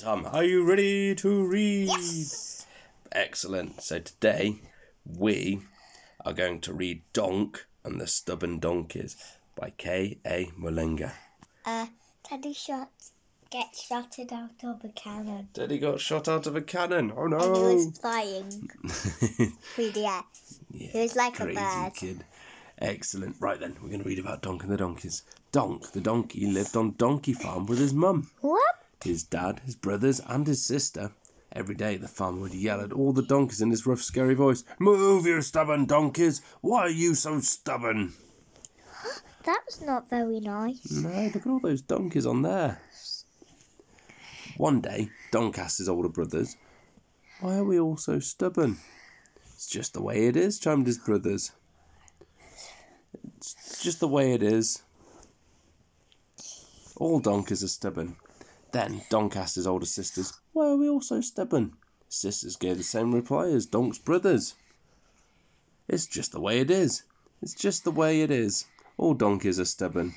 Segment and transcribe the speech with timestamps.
[0.00, 1.88] Tom, are you ready to read?
[1.88, 2.66] Yes.
[3.12, 3.82] Excellent.
[3.82, 4.60] So today
[5.04, 5.60] we
[6.24, 9.16] are going to read Donk and the Stubborn Donkeys
[9.54, 10.18] by K.
[10.26, 10.46] A.
[10.58, 11.12] Mullinger.
[11.66, 11.86] Uh,
[12.22, 12.88] Teddy shot
[13.50, 15.48] gets shotted out of a cannon.
[15.52, 17.12] Daddy got shot out of a cannon.
[17.14, 17.36] Oh no!
[17.36, 17.74] And he no!
[17.74, 18.50] was flying
[19.74, 20.22] through the air.
[20.70, 21.92] yeah, He was like a bird.
[21.94, 22.24] kid.
[22.78, 23.36] Excellent.
[23.38, 25.24] Right then, we're going to read about Donk and the Donkeys.
[25.52, 28.30] Donk, the donkey, lived on Donkey Farm with his mum.
[28.40, 28.62] What?
[29.04, 31.12] His dad, his brothers, and his sister.
[31.52, 34.62] Every day the farmer would yell at all the donkeys in his rough, scary voice
[34.78, 36.40] Move, you stubborn donkeys!
[36.60, 38.12] Why are you so stubborn?
[39.44, 40.90] That's not very nice.
[40.90, 42.80] No, look at all those donkeys on there.
[44.56, 46.56] One day, Donk asked his older brothers,
[47.40, 48.76] Why are we all so stubborn?
[49.54, 51.52] It's just the way it is, chimed his brothers.
[53.38, 54.82] It's just the way it is.
[56.96, 58.16] All donkeys are stubborn.
[58.72, 61.72] Then Donk asked his older sisters, Why are we all so stubborn?
[62.08, 64.54] Sisters gave the same reply as Donk's brothers.
[65.88, 67.02] It's just the way it is.
[67.42, 68.66] It's just the way it is.
[68.96, 70.14] All donkeys are stubborn.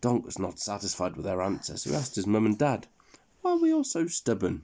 [0.00, 2.86] Donk was not satisfied with their answer, so he asked his mum and dad,
[3.42, 4.62] Why are we all so stubborn?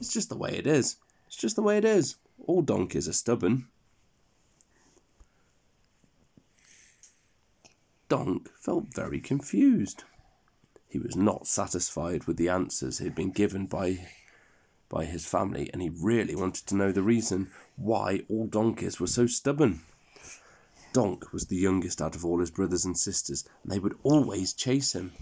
[0.00, 0.96] It's just the way it is.
[1.26, 2.16] It's just the way it is.
[2.46, 3.68] All donkeys are stubborn.
[8.08, 10.04] Donk felt very confused.
[10.96, 14.08] He was not satisfied with the answers he had been given by
[14.88, 19.06] by his family, and he really wanted to know the reason why all donkeys were
[19.06, 19.82] so stubborn.
[20.94, 24.54] Donk was the youngest out of all his brothers and sisters, and they would always
[24.54, 25.12] chase him,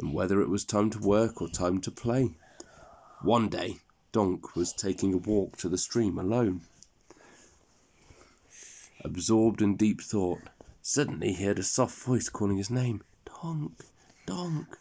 [0.00, 2.32] and whether it was time to work or time to play.
[3.22, 3.76] One day,
[4.10, 6.62] Donk was taking a walk to the stream alone.
[9.04, 10.42] Absorbed in deep thought,
[10.82, 13.84] suddenly he heard a soft voice calling his name Donk,
[14.26, 14.76] Donk.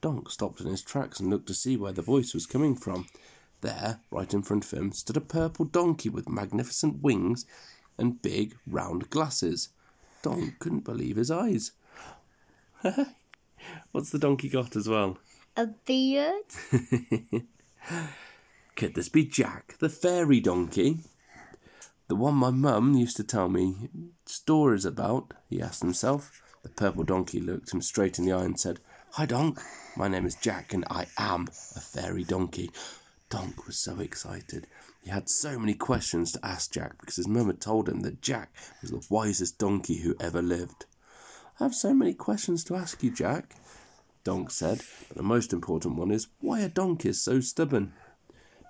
[0.00, 3.06] Donk stopped in his tracks and looked to see where the voice was coming from.
[3.60, 7.44] There, right in front of him, stood a purple donkey with magnificent wings
[7.98, 9.70] and big round glasses.
[10.22, 11.72] Donk couldn't believe his eyes.
[13.92, 15.18] What's the donkey got as well?
[15.56, 16.44] A beard?
[18.76, 20.98] Could this be Jack, the fairy donkey?
[22.06, 23.90] The one my mum used to tell me
[24.24, 26.40] stories about, he asked himself.
[26.62, 28.80] The purple donkey looked him straight in the eye and said,
[29.12, 29.58] Hi, Donk.
[29.96, 32.70] My name is Jack, and I am a fairy donkey.
[33.30, 34.68] Donk was so excited.
[35.02, 38.22] He had so many questions to ask Jack because his mum had told him that
[38.22, 40.84] Jack was the wisest donkey who ever lived.
[41.58, 43.56] I have so many questions to ask you, Jack,
[44.22, 47.94] Donk said, but the most important one is why are donkeys so stubborn?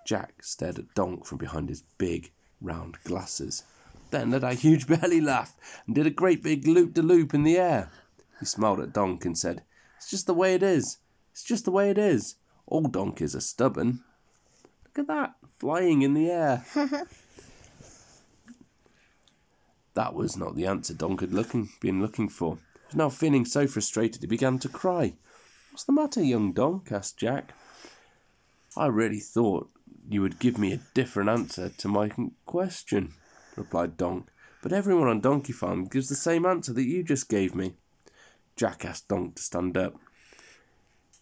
[0.07, 2.31] Jack stared at Donk from behind his big,
[2.63, 3.65] round glasses,
[4.11, 7.35] then let out a huge belly laugh and did a great big loop de loop
[7.35, 7.91] in the air.
[8.41, 9.63] He smiled at Donk and said,
[9.99, 10.99] It's just the way it is.
[11.33, 12.37] It's just the way it is.
[12.67, 14.01] All donkeys are stubborn.
[14.85, 16.65] Look at that, flying in the air.
[19.95, 22.57] that was not the answer Donk had looking, been looking for.
[22.57, 25.15] He was now feeling so frustrated he began to cry.
[25.71, 26.91] What's the matter, young Donk?
[26.91, 27.53] asked Jack.
[28.77, 29.69] I really thought
[30.09, 32.11] you would give me a different answer to my
[32.47, 33.15] question,
[33.57, 34.29] replied Donk.
[34.63, 37.75] But everyone on Donkey Farm gives the same answer that you just gave me.
[38.59, 39.95] Jack asked Donk to stand up.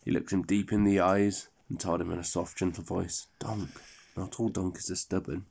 [0.03, 3.27] He looked him deep in the eyes and told him in a soft, gentle voice,
[3.39, 3.69] Donk,
[4.17, 5.45] not all donkeys are stubborn.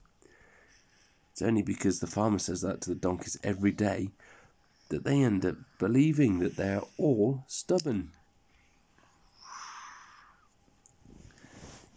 [1.32, 4.10] It's only because the farmer says that to the donkeys every day
[4.90, 8.12] that they end up believing that they are all stubborn.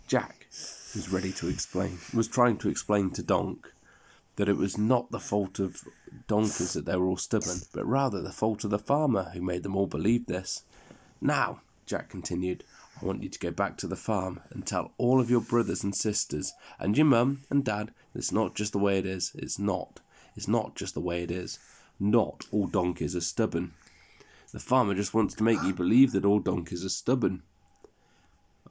[0.07, 0.49] Jack
[0.95, 3.73] was ready to explain, was trying to explain to Donk
[4.39, 5.83] that it was not the fault of
[6.29, 9.65] donkeys that they were all stubborn, but rather the fault of the farmer who made
[9.65, 10.63] them all believe this.
[11.21, 12.63] Now, Jack continued,
[13.03, 15.83] I want you to go back to the farm and tell all of your brothers
[15.83, 19.33] and sisters and your mum and dad it's not just the way it is.
[19.35, 19.99] It's not.
[20.37, 21.59] It's not just the way it is.
[21.99, 23.73] Not all donkeys are stubborn.
[24.53, 27.43] The farmer just wants to make you believe that all donkeys are stubborn.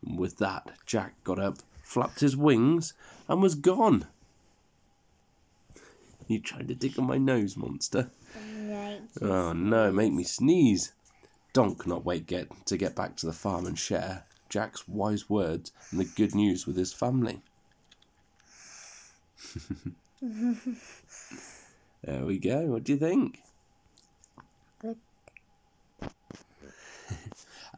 [0.02, 2.94] And with that, Jack got up, flapped his wings,
[3.28, 4.08] and was gone.
[6.30, 8.12] You tried to dig on my nose, monster.
[9.22, 10.92] Oh no, make me sneeze.
[11.54, 15.72] Could not wait get to get back to the farm and share Jack's wise words
[15.90, 17.42] and the good news with his family.
[20.22, 22.68] there we go.
[22.68, 23.40] What do you think?
[24.80, 24.98] Good.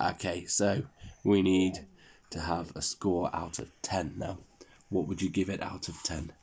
[0.01, 0.83] okay, so
[1.23, 1.85] we need
[2.31, 4.39] to have a score out of 10 now.
[4.89, 6.33] What would you give it out of 10?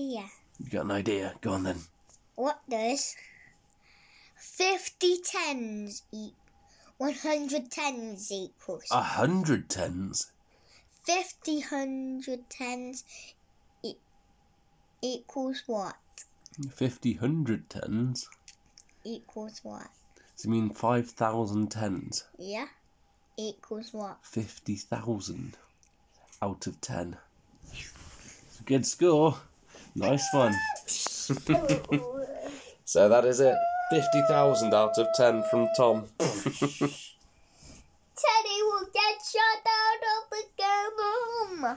[0.00, 0.24] Idea.
[0.58, 1.34] You got an idea?
[1.42, 1.80] Go on then.
[2.34, 3.14] What does
[4.36, 6.36] 50 tens equal?
[6.96, 8.84] 100 tens equals?
[8.90, 10.32] A hundred tens.
[11.04, 13.04] 50 hundred tens
[13.82, 13.96] e-
[15.02, 15.96] equals what?
[16.72, 18.28] Fifty hundred tens.
[19.04, 19.88] Equals what?
[20.36, 22.24] Does it mean five thousand tens?
[22.38, 22.68] Yeah?
[23.36, 24.18] Equals what?
[24.22, 25.58] Fifty thousand
[26.40, 27.16] out of ten.
[27.72, 29.36] It's a good score.
[29.94, 30.54] Nice one.
[32.90, 33.54] So that is it.
[33.88, 36.06] Fifty thousand out of ten from Tom.
[36.18, 36.48] Teddy
[38.62, 41.76] will get shot out of the game room.